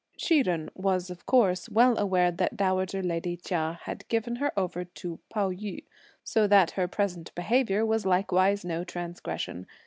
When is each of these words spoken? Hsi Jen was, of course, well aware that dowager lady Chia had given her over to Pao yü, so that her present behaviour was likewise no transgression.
Hsi 0.17 0.41
Jen 0.41 0.71
was, 0.73 1.11
of 1.11 1.27
course, 1.27 1.69
well 1.69 1.95
aware 1.99 2.31
that 2.31 2.57
dowager 2.57 3.03
lady 3.03 3.37
Chia 3.37 3.77
had 3.83 4.07
given 4.07 4.37
her 4.37 4.51
over 4.57 4.83
to 4.83 5.19
Pao 5.29 5.51
yü, 5.51 5.83
so 6.23 6.47
that 6.47 6.71
her 6.71 6.87
present 6.87 7.29
behaviour 7.35 7.85
was 7.85 8.03
likewise 8.03 8.65
no 8.65 8.83
transgression. 8.83 9.67